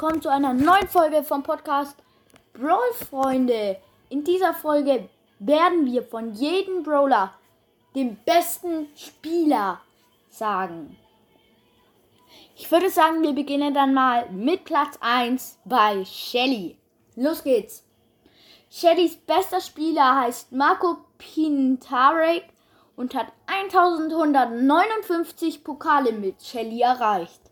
[0.00, 1.94] willkommen zu einer neuen Folge vom Podcast
[2.54, 3.76] Brawl Freunde.
[4.08, 5.10] In dieser Folge
[5.40, 7.34] werden wir von jedem Brawler
[7.94, 9.82] den besten Spieler
[10.30, 10.96] sagen.
[12.56, 16.78] Ich würde sagen, wir beginnen dann mal mit Platz 1 bei Shelly.
[17.14, 17.84] Los geht's.
[18.70, 22.44] Shellys bester Spieler heißt Marco Pintarek
[22.96, 27.42] und hat 1159 Pokale mit Shelly erreicht.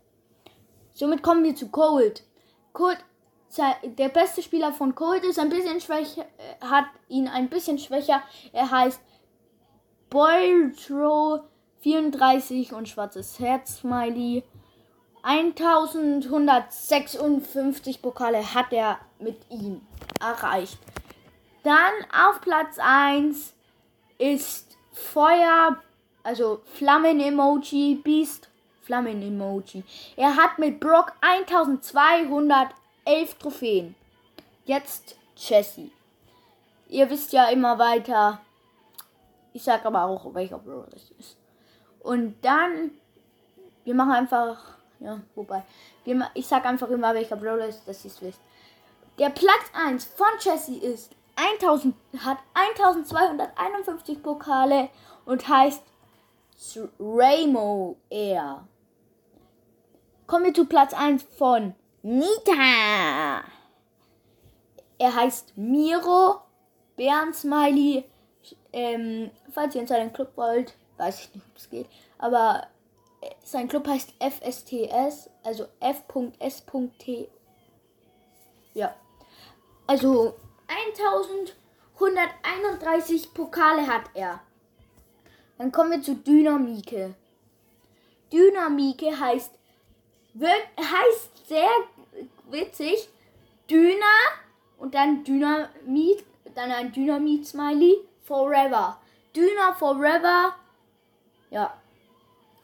[0.95, 2.23] Somit kommen wir zu Cold.
[2.73, 2.97] Cold,
[3.83, 8.21] der beste Spieler von Cold ist ein bisschen schwächer, äh, hat ihn ein bisschen schwächer.
[8.53, 9.01] Er heißt
[10.09, 11.39] Boiltro
[11.81, 14.43] 34 und schwarzes Herz Smiley.
[15.21, 19.81] 1156 Pokale hat er mit ihm
[20.19, 20.79] erreicht.
[21.63, 23.53] Dann auf Platz 1
[24.17, 25.81] ist Feuer,
[26.23, 28.48] also Flammen-Emoji, Beast
[28.89, 29.83] Flammen-Emoji.
[30.15, 33.93] Er hat mit Brock 1211 Trophäen.
[34.65, 35.91] Jetzt Jesse.
[36.87, 38.41] Ihr wisst ja immer weiter.
[39.53, 41.37] Ich sag aber auch, welcher Bro das ist.
[41.99, 42.91] Und dann,
[43.83, 44.57] wir machen einfach,
[44.99, 45.63] ja, wobei,
[46.03, 48.41] wir, ich sag einfach immer, welcher Brawler ist, dass ihr es wisst.
[49.19, 51.93] Der Platz 1 von Jesse ist 1000,
[52.25, 54.89] hat 1251 Pokale
[55.25, 55.83] und heißt
[56.99, 58.63] Raymo Air.
[60.29, 63.41] Kommen wir zu Platz 1 von Nita.
[64.99, 66.41] Er heißt Miro
[66.95, 68.05] Bärensmiley.
[68.71, 71.87] Ähm, falls ihr in seinen Club wollt, weiß ich nicht, ob es geht,
[72.19, 72.67] aber
[73.43, 77.27] sein Club heißt FSTS, also F.S.T.
[78.75, 78.93] Ja.
[79.87, 80.35] Also
[80.67, 84.41] 1131 Pokale hat er.
[85.57, 87.15] Dann kommen wir zu Dynamike.
[88.31, 89.58] Dynamike heißt
[90.39, 91.69] wird, heißt sehr
[92.49, 93.09] witzig
[93.69, 94.05] Dyna
[94.77, 98.99] und dann Dynamit, dann ein Dynamit-Smiley Forever.
[99.35, 100.55] Dyna Forever.
[101.49, 101.73] Ja.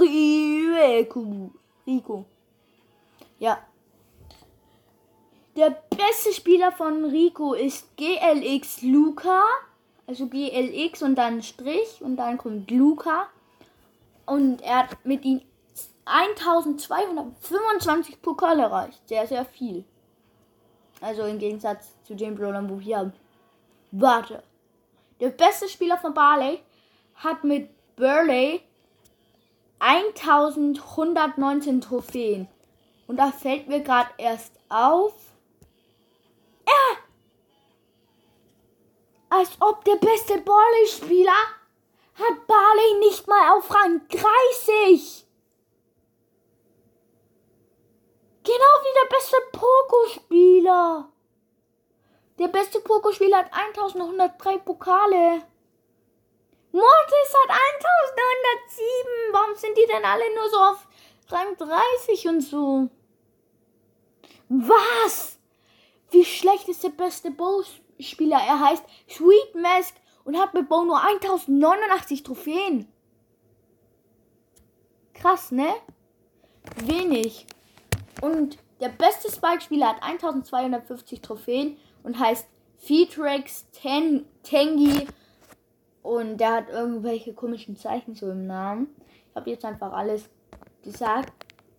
[0.00, 1.50] Rico.
[1.86, 2.24] Rico.
[3.40, 3.58] Ja.
[5.56, 9.42] Der beste Spieler von Rico ist GLX Luca.
[10.06, 13.26] Also GLX und dann Strich und dann kommt Luca.
[14.26, 15.40] Und er hat mit ihm
[16.04, 19.08] 1225 Pokale erreicht.
[19.08, 19.84] Sehr, sehr viel.
[21.00, 23.12] Also im Gegensatz zu den Brawlern, wo wir haben.
[23.92, 24.42] Warte.
[25.20, 26.60] Der beste Spieler von Barley
[27.14, 28.62] hat mit Burley
[29.80, 32.48] 1119 Trophäen.
[33.06, 35.14] Und da fällt mir gerade erst auf.
[36.66, 36.98] Ja!
[39.30, 41.32] Als ob der beste Barley-Spieler
[42.14, 45.26] hat Barley nicht mal auf Rang 30.
[48.48, 51.12] Genau wie der beste Pokospieler.
[52.38, 55.42] Der beste Pokospieler hat 1103 Pokale.
[56.72, 59.32] Mortis hat 1107.
[59.32, 60.88] Warum sind die denn alle nur so auf
[61.28, 62.88] Rang 30 und so?
[64.48, 65.38] Was?
[66.10, 68.38] Wie schlecht ist der beste Bow-Spieler?
[68.38, 69.94] Er heißt Sweet Mask
[70.24, 72.90] und hat mit Bow nur 1089 Trophäen.
[75.12, 75.74] Krass, ne?
[76.76, 77.44] Wenig.
[78.20, 82.46] Und der beste Spike-Spieler hat 1250 Trophäen und heißt
[82.78, 85.06] Feetrex Ten Tengi.
[86.02, 88.88] Und der hat irgendwelche komischen Zeichen so im Namen.
[89.30, 90.28] Ich habe jetzt einfach alles
[90.82, 91.32] gesagt,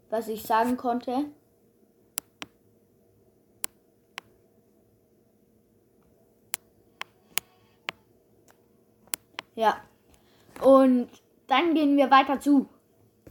[0.10, 1.26] was ich sagen konnte.
[9.56, 9.78] Ja.
[10.62, 11.10] Und
[11.48, 12.70] dann gehen wir weiter zu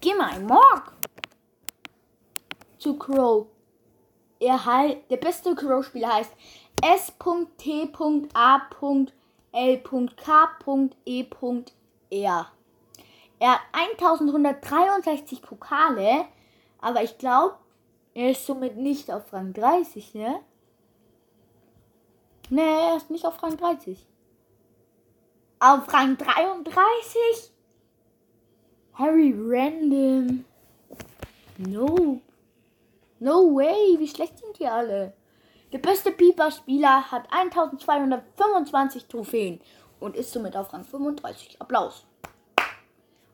[0.01, 0.98] Gimme Morg
[2.79, 3.47] zu Crow.
[4.41, 6.33] Er halt, der beste Crow-Spieler heißt
[6.83, 8.63] S.T.A.
[9.53, 10.87] L.K.E.R.
[13.41, 16.25] Er hat 1163 Pokale,
[16.81, 17.57] aber ich glaube,
[18.15, 20.41] er ist somit nicht auf Rang 30, ne?
[22.51, 24.07] Ne, er ist nicht auf Rang 30.
[25.61, 27.53] Auf Rang 33?
[28.95, 30.45] Harry Random.
[31.59, 32.21] No.
[33.21, 35.15] No way, wie schlecht sind die alle?
[35.73, 39.61] Der beste Pieper-Spieler hat 1225 Trophäen
[40.01, 41.61] und ist somit auf Rang 35.
[41.61, 42.07] Applaus.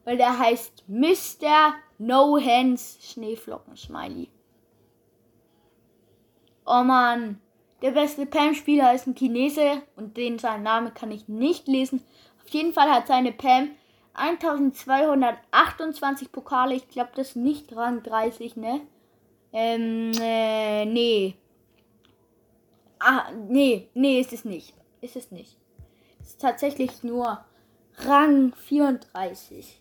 [0.05, 1.75] Weil der heißt Mr.
[1.99, 4.31] No Hands Schneeflocken Smiley.
[6.67, 7.43] Oh man,
[7.83, 12.03] der beste Pam-Spieler ist ein Chinese und den sein Name kann ich nicht lesen.
[12.43, 13.73] Auf jeden Fall hat seine Pam
[14.15, 16.75] 1228 Pokale.
[16.75, 18.81] Ich glaube, das ist nicht Rang 30, ne?
[19.56, 21.37] Ähm, äh, nee.
[22.99, 24.75] Ah, nee, nee, ist es nicht.
[25.01, 25.56] Ist es nicht.
[26.21, 27.45] Es ist tatsächlich nur
[27.99, 29.81] Rang 34.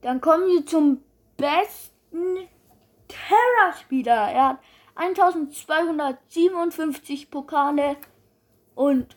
[0.00, 1.04] Dann kommen wir zum
[1.36, 2.48] besten
[3.06, 4.32] Terra-Spieler.
[4.32, 4.58] Er hat
[4.96, 7.96] 1257 Pokale
[8.74, 9.16] und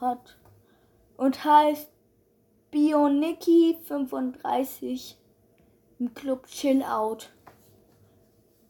[0.00, 0.38] hat
[1.16, 1.90] und heißt
[2.70, 5.18] Bioniki 35
[5.98, 7.30] im Club Chill Out.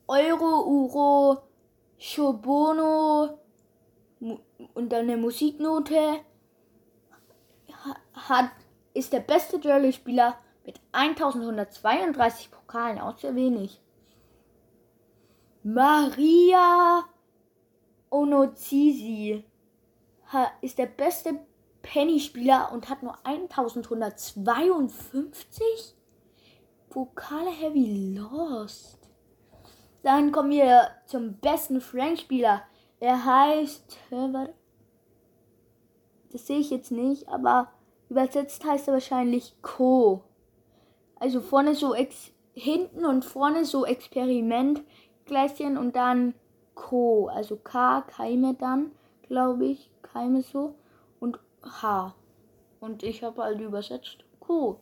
[0.08, 1.42] Euro, Uro,
[1.98, 3.38] Shobono
[4.20, 6.20] und dann eine Musiknote
[8.14, 8.50] hat,
[8.94, 13.80] ist der beste Journey-Spieler mit 1132 Pokalen, auch sehr wenig.
[15.64, 17.04] Maria
[18.10, 19.44] Onozizi
[20.60, 21.40] ist der beste
[21.82, 25.95] Penny-Spieler und hat nur 1152
[26.96, 29.10] Pokale Heavy Lost.
[30.02, 32.62] Dann kommen wir zum besten Frank-Spieler.
[33.00, 33.98] Er heißt.
[36.32, 37.68] Das sehe ich jetzt nicht, aber
[38.08, 40.22] übersetzt heißt er wahrscheinlich Co.
[41.16, 46.32] Also vorne so ex hinten und vorne so Experimentgläschen und dann
[46.74, 47.28] Co.
[47.28, 48.90] Also K, Keime dann,
[49.28, 49.90] glaube ich.
[50.00, 50.76] Keime so.
[51.20, 52.14] Und H.
[52.80, 54.80] Und ich habe halt übersetzt Co.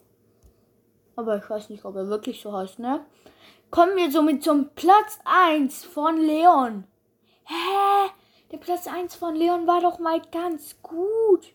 [1.16, 3.04] Aber ich weiß nicht, ob er wirklich so heißt, ne?
[3.70, 6.84] Kommen wir somit zum Platz 1 von Leon.
[7.44, 8.10] Hä?
[8.50, 11.54] Der Platz 1 von Leon war doch mal ganz gut.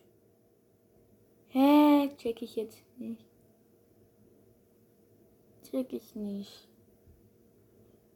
[1.47, 2.09] Hä?
[2.17, 3.25] Check ich jetzt nicht.
[5.69, 6.67] Check ich nicht.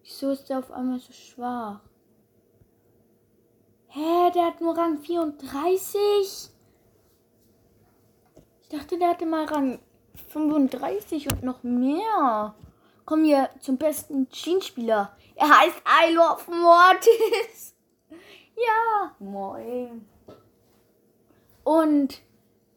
[0.04, 1.82] Wieso ist der auf einmal so schwach?
[3.88, 4.32] Hä?
[4.36, 6.50] Der hat nur Rang 34?
[8.62, 9.80] Ich dachte, der hatte mal Rang
[10.34, 12.56] 35 und noch mehr.
[13.06, 15.16] Kommen wir zum besten Jeanspieler.
[15.36, 17.76] Er heißt I Love Mortis.
[18.56, 20.08] ja, moin.
[21.64, 22.22] Und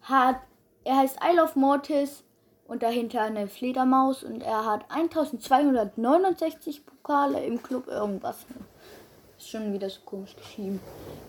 [0.03, 0.41] hat,
[0.85, 2.23] er heißt I Love Mortis
[2.67, 8.47] und dahinter eine Fledermaus und er hat 1269 Pokale im Club irgendwas.
[9.39, 10.81] Ist schon wieder so komisch geschrieben.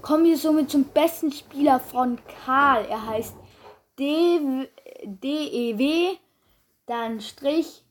[0.02, 2.86] Kommen wir somit zum besten Spieler von Karl.
[2.86, 3.36] Er heißt
[4.00, 4.68] D
[5.04, 6.18] DEW,
[6.86, 7.84] dann Strich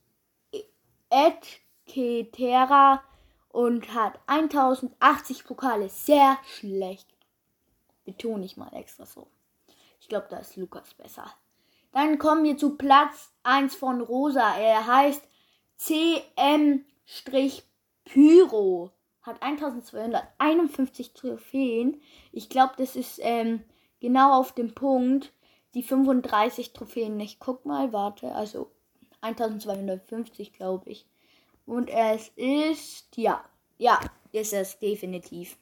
[1.10, 3.02] Ed Ketera
[3.48, 5.88] und hat 1080 Pokale.
[5.88, 7.08] Sehr schlecht.
[8.04, 9.28] Betone ich mal extra so.
[10.00, 11.32] Ich glaube, da ist Lukas besser.
[11.92, 14.56] Dann kommen wir zu Platz 1 von Rosa.
[14.56, 15.26] Er heißt
[15.76, 16.82] CM-Pyro.
[19.22, 22.00] Hat 1251 Trophäen.
[22.32, 23.64] Ich glaube, das ist ähm,
[24.00, 25.32] genau auf dem Punkt
[25.76, 27.20] die 35 Trophäen.
[27.20, 28.70] Ich guck mal, warte, also
[29.20, 31.06] 1250, glaube ich.
[31.66, 33.44] Und es ist, ja,
[33.76, 34.00] ja,
[34.32, 35.58] ist es definitiv.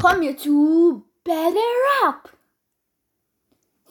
[0.00, 2.32] Kommen wir zu Better Up.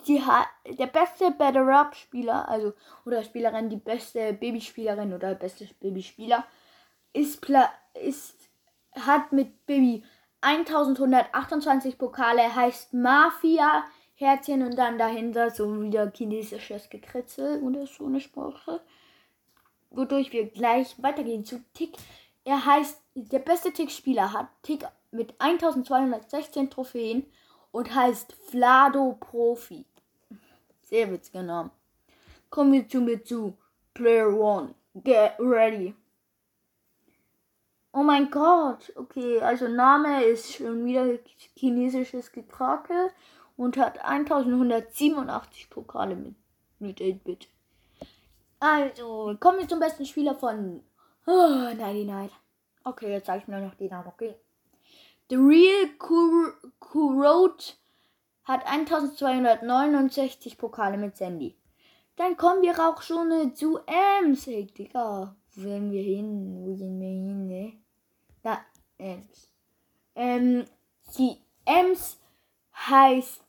[0.07, 2.73] Die hat, der beste Better Up Spieler, also,
[3.05, 6.47] oder Spielerin, die beste Babyspielerin oder beste Babyspieler,
[7.13, 7.45] ist,
[8.01, 8.49] ist,
[8.93, 10.03] hat mit Baby
[10.41, 13.85] 1128 Pokale, heißt Mafia
[14.23, 18.81] Herzchen und dann dahinter so wieder chinesisches Gekritzel oder so eine Sprache.
[19.89, 21.95] Wodurch wir gleich weitergehen zu Tick.
[22.45, 27.25] Er heißt, der beste Tick-Spieler hat Tick mit 1216 Trophäen
[27.71, 29.85] und heißt Flado Profi.
[30.83, 31.71] Sehr witziger Name.
[32.49, 33.57] Kommen wir zu mir zu
[33.93, 34.75] Player One.
[34.95, 35.95] Get ready.
[37.91, 38.91] Oh mein Gott.
[38.95, 41.19] Okay, also Name ist schon wieder
[41.55, 43.11] chinesisches Gekrakel
[43.57, 46.35] und hat 1187 Pokale mit,
[46.79, 47.49] mit 8-Bit.
[48.59, 50.81] Also, kommen wir zum besten Spieler von
[51.27, 52.31] oh, Nighty Night.
[52.83, 54.35] Okay, jetzt sage ich nur noch die Namen, okay.
[55.29, 55.89] The Real
[56.79, 57.77] Kurot
[58.43, 61.55] hat 1269 Pokale mit Sandy.
[62.15, 64.45] Dann kommen wir auch schon zu Ems.
[64.45, 66.63] Hey, Digga, wo werden wir hin?
[66.65, 67.73] Wo gehen wir hin, ne?
[68.43, 68.59] Da,
[68.97, 69.49] Ems.
[70.15, 70.65] Ähm,
[71.17, 72.19] die Ems
[72.75, 73.42] heißt,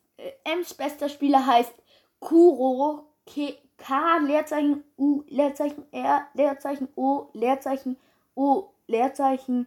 [0.44, 1.72] Ems bester Spieler heißt
[2.20, 7.96] Kuro K, K Leerzeichen U Leerzeichen R Leerzeichen O Leerzeichen
[8.34, 9.66] O Leerzeichen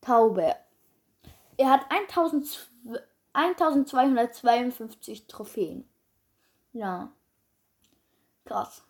[0.00, 0.54] Taube.
[1.56, 2.70] Er hat 1000,
[3.32, 5.88] 1252 Trophäen.
[6.72, 7.10] Ja.
[8.44, 8.84] Krass.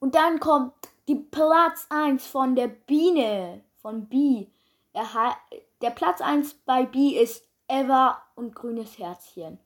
[0.00, 0.74] Und dann kommt
[1.08, 3.62] die Platz 1 von der Biene.
[3.82, 4.46] Von B.
[4.92, 5.36] Er
[5.80, 9.58] der Platz 1 bei B ist Eva und grünes Herzchen.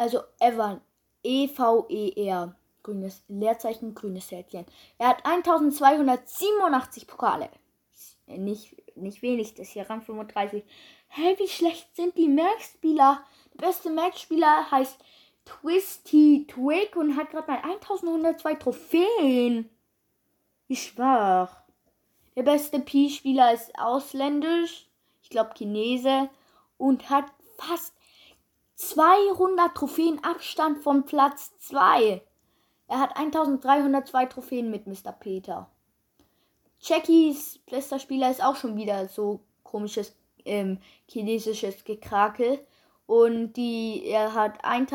[0.00, 0.80] Also Eva.
[1.22, 2.54] E-V-E-R.
[2.82, 4.64] Grünes Leerzeichen, grünes Herzchen.
[4.96, 7.50] Er hat 1287 Pokale.
[8.26, 10.64] Nicht, nicht wenig, das hier Rang 35.
[11.08, 13.22] Hey, wie schlecht sind die Max-Spieler?
[13.52, 14.96] Der beste Max-Spieler heißt
[15.44, 19.68] Twisty Twig und hat gerade mal 1102 Trophäen.
[20.66, 21.62] Wie schwach.
[22.36, 24.88] Der beste Pi-Spieler ist ausländisch,
[25.22, 26.30] ich glaube Chinese,
[26.78, 27.26] und hat
[27.58, 27.99] fast
[28.80, 32.22] 200 Trophäen Abstand vom Platz 2.
[32.88, 35.12] Er hat 1302 Trophäen mit Mr.
[35.12, 35.70] Peter.
[36.80, 42.66] Jackies bester Spieler ist auch schon wieder so komisches ähm, chinesisches Gekrakel.
[43.04, 44.86] Und die, er hat ein,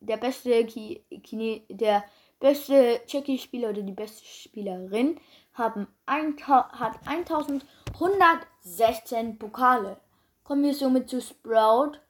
[0.00, 2.02] der beste Chine, der
[2.40, 5.20] beste Jackie-Spieler oder die beste Spielerin
[5.52, 10.00] haben ein, hat 1116 Pokale.
[10.42, 12.00] Kommen wir somit zu Sprout.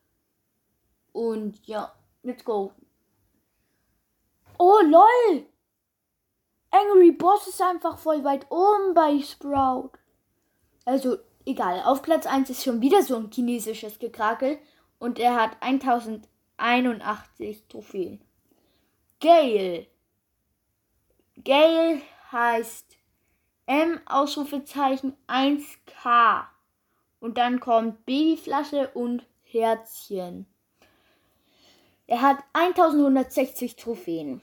[1.19, 2.71] Und ja, let's go.
[4.57, 5.47] Oh lol!
[6.71, 9.91] Angry Boss ist einfach voll weit oben bei Sprout.
[10.85, 11.83] Also, egal.
[11.83, 14.61] Auf Platz 1 ist schon wieder so ein chinesisches Gekrakel.
[15.01, 18.21] Und er hat 1081 Trophäen.
[19.19, 19.89] Gale.
[21.43, 22.97] Gale heißt
[23.67, 26.45] M Ausrufezeichen 1K.
[27.19, 30.47] Und dann kommt Babyflasche und Herzchen.
[32.09, 34.41] Er hat 1160 Trophäen.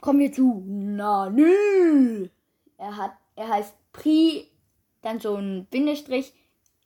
[0.00, 2.28] Kommen wir zu Nanu.
[2.78, 4.50] Er hat, er heißt Pri,
[5.02, 6.32] dann so ein Bindestrich,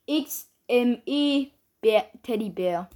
[0.05, 1.47] X, M, E,
[1.79, 2.89] Bär, Teddybär.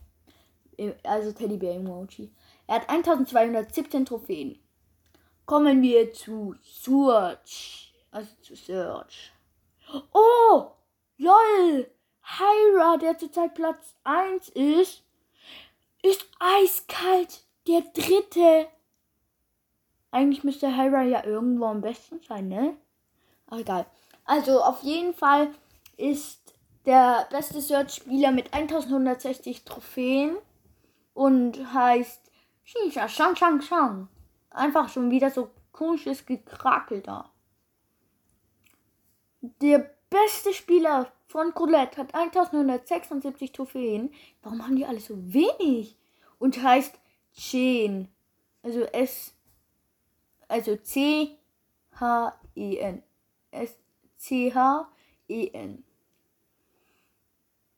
[1.04, 2.30] Also Teddybär-Emoji.
[2.68, 4.60] Er hat 1217 Trophäen.
[5.46, 7.94] Kommen wir zu Search.
[8.12, 9.32] Also zu Search.
[10.14, 10.72] Oh!
[11.18, 11.90] LOL!
[12.22, 15.04] Hyra, der zurzeit Platz 1 ist,
[16.02, 17.46] ist eiskalt.
[17.68, 18.68] Der dritte.
[20.10, 22.76] Eigentlich müsste Hyra ja irgendwo am besten sein, ne?
[23.48, 23.86] Ach, egal.
[24.26, 25.50] Also, auf jeden Fall
[25.98, 26.56] ist
[26.86, 30.38] der beste Search-Spieler mit 1160 Trophäen
[31.14, 32.32] und heißt
[32.64, 34.08] Shisha Shang Shang Shang.
[34.50, 37.30] Einfach schon wieder so komisches Gekrakel da.
[39.42, 44.14] Der beste Spieler von Colette hat 1176 Trophäen.
[44.44, 45.98] Warum haben die alle so wenig?
[46.38, 46.94] Und heißt
[47.34, 48.08] Chen.
[48.62, 49.34] Also S.
[50.48, 51.38] Also C
[52.00, 53.02] H E N.
[53.50, 53.80] S
[54.18, 54.92] C H
[55.28, 55.84] E N.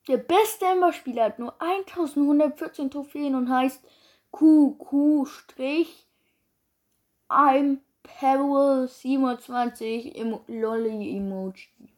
[0.07, 3.81] Der beste Ember-Spieler hat nur 1114 Trophäen und heißt
[4.33, 6.07] QQ Strich
[7.29, 11.92] I'm Peril 27 im Lolly Emoji.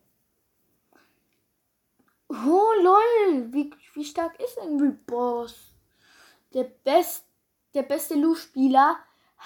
[2.27, 5.75] Oh lol, wie, wie stark ist Angry Boss?
[6.53, 7.25] Der, best,
[7.73, 8.97] der beste Lu-Spieler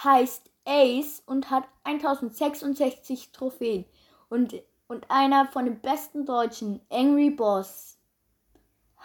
[0.04, 3.86] heißt Ace und hat 1066 Trophäen.
[4.30, 7.98] Und, und einer von den besten Deutschen, Angry Boss,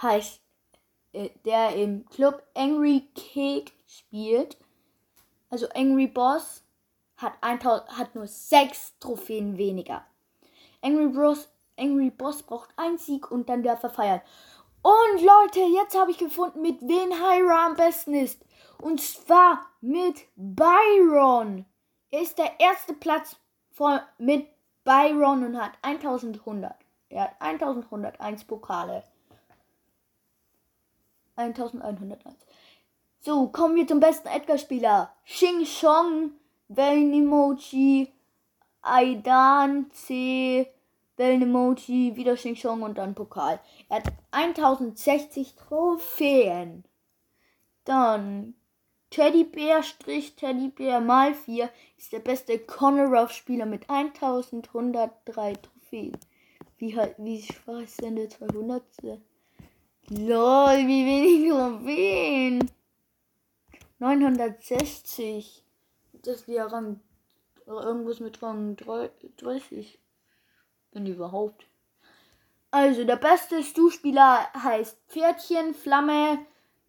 [0.01, 0.41] heißt,
[1.13, 4.57] äh, der im Club Angry Cake spielt.
[5.51, 6.63] Also Angry Boss
[7.17, 10.05] hat, 1000, hat nur 6 Trophäen weniger.
[10.83, 14.21] Angry Boss, Angry Boss braucht einen Sieg und dann darf er feiern.
[14.83, 18.45] Und Leute, jetzt habe ich gefunden, mit wem Hyra am besten ist.
[18.83, 21.65] Und zwar mit Byron.
[22.11, 23.37] Er ist der erste Platz
[23.71, 24.47] von, mit
[24.85, 26.75] Byron und hat 1100.
[27.09, 29.05] Er hat 1101 Pokale.
[31.37, 32.37] 1101.
[33.21, 35.15] So, kommen wir zum besten Edgar-Spieler.
[35.25, 36.33] Xing Chong,
[36.69, 38.13] Wellen-Emoji,
[38.83, 40.74] Aidan, C,
[41.17, 43.61] Wellen-Emoji, wieder Chong und dann Pokal.
[43.89, 46.85] Er hat 1060 Trophäen.
[47.85, 48.55] Dann
[49.11, 56.19] Teddybär Strich Teddybär mal 4 ist der beste Conoroff-Spieler mit 1103 Trophäen.
[56.79, 58.83] Wie, halt, wie schwach ist denn der 200?
[60.11, 62.71] Lol, wie wenig Trophäen.
[64.01, 65.65] 960.
[66.13, 67.01] Das ist ja Rang.
[67.67, 69.99] Irgendwas mit Rang 30.
[70.95, 71.67] Wenn überhaupt.
[72.71, 76.39] Also, der beste Stu-Spieler heißt Pferdchen, Flamme,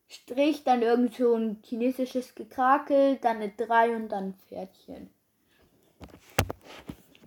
[0.07, 5.09] Strich, dann irgend so ein chinesisches Gekrakel, dann eine 3 und dann Pferdchen.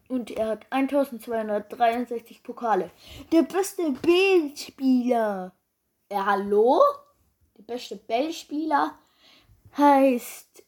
[0.09, 2.91] Und er hat 1263 Pokale.
[3.31, 5.53] Der beste B-Spieler.
[6.11, 6.81] Ja, hallo?
[7.59, 8.99] Der beste Bellspieler
[9.77, 10.65] heißt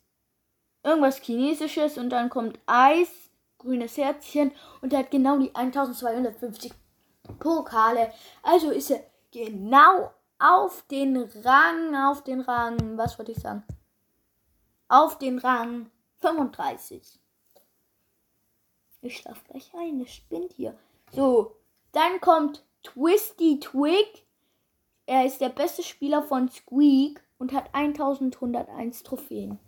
[0.83, 3.09] irgendwas Chinesisches und dann kommt Eis,
[3.61, 6.73] grünes Herzchen und er hat genau die 1250
[7.39, 8.13] Pokale.
[8.43, 13.63] Also ist er genau auf den Rang, auf den Rang, was wollte ich sagen?
[14.89, 15.91] Auf den Rang
[16.21, 17.21] 35.
[19.03, 20.77] Ich schlaf gleich ein, es spinnt hier.
[21.13, 21.57] So,
[21.93, 24.27] dann kommt Twisty Twig.
[25.07, 29.59] Er ist der beste Spieler von Squeak und hat 1101 Trophäen.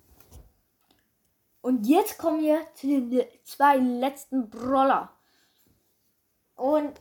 [1.62, 5.10] Und jetzt kommen wir zu den zwei letzten Brawler.
[6.56, 7.00] Und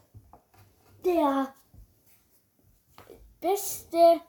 [1.04, 1.54] der
[3.40, 4.22] beste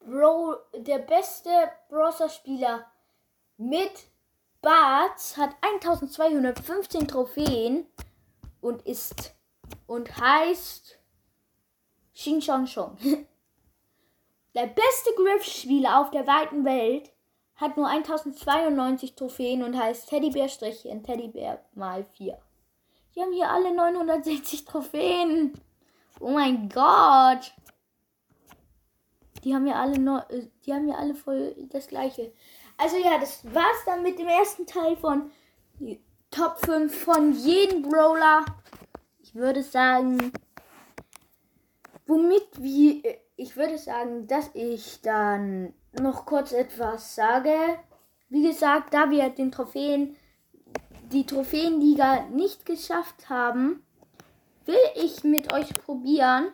[0.00, 1.50] Bro, der beste
[1.90, 2.90] Browser-Spieler
[3.58, 4.08] mit
[4.62, 7.86] Barts hat 1215 Trophäen
[8.62, 9.34] und ist
[9.86, 10.98] und heißt
[12.14, 12.96] Xing Shang Shong.
[14.54, 17.12] Der beste Griff-Spieler auf der weiten Welt
[17.58, 22.38] hat nur 1092 Trophäen und heißt Teddybär-Strichchen, Teddybär mal 4.
[23.14, 25.52] Die haben hier alle 960 Trophäen.
[26.20, 27.52] Oh mein Gott.
[29.44, 32.32] Die haben ja alle noch, äh, die haben ja alle voll das gleiche.
[32.76, 35.30] Also ja, das war's dann mit dem ersten Teil von
[36.30, 38.44] Top 5 von jedem Brawler.
[39.20, 40.32] Ich würde sagen,
[42.06, 43.02] womit wir,
[43.36, 47.54] ich würde sagen, dass ich dann noch kurz etwas sage.
[48.28, 50.16] Wie gesagt, da wir den Trophäen,
[51.12, 53.82] die Trophäenliga nicht geschafft haben,
[54.66, 56.48] will ich mit euch probieren,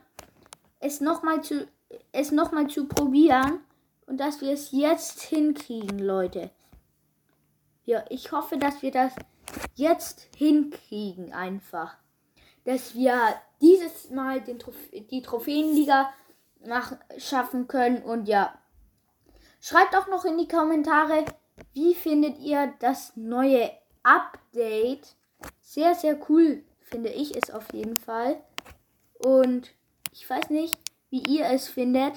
[0.79, 1.67] es nochmal zu,
[2.13, 3.61] es nochmal zu probieren
[4.07, 6.51] und dass wir es jetzt hinkriegen, Leute.
[7.85, 9.13] Ja, ich hoffe, dass wir das
[9.75, 11.97] jetzt hinkriegen einfach.
[12.65, 13.19] Dass wir
[13.61, 16.13] dieses Mal den Trof die Trophäenliga
[16.67, 18.03] machen, schaffen können.
[18.03, 18.55] Und ja,
[19.67, 21.25] schreibt auch noch in die Kommentare,
[21.73, 23.71] wie findet ihr das neue
[24.03, 25.17] Update?
[25.63, 26.63] Sehr, sehr cool
[26.95, 28.37] finde ich es auf jeden Fall.
[29.19, 29.73] Und
[30.13, 30.79] ich weiß nicht,
[31.11, 32.13] wie ihr es findet.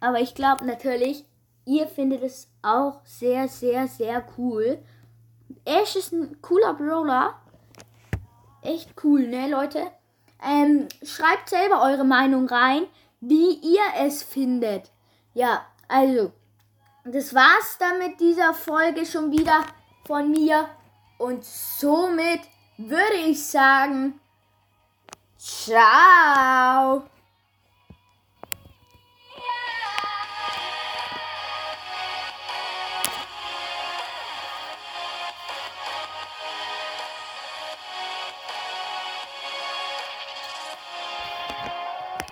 [0.00, 1.24] Aber ich glaube natürlich,
[1.64, 4.78] ihr findet es auch sehr, sehr, sehr cool.
[5.64, 7.34] Ash ist ein cooler Brawler.
[8.62, 9.86] Echt cool, ne, Leute?
[10.44, 12.86] Ähm, schreibt selber eure Meinung rein,
[13.20, 14.90] wie ihr es findet.
[15.32, 16.32] Ja, also,
[17.12, 19.64] das war's dann mit dieser Folge schon wieder
[20.06, 20.68] von mir.
[21.18, 22.40] Und somit
[22.76, 24.20] würde ich sagen,
[25.38, 27.04] ciao.